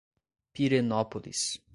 Pirenópolis 0.51 1.61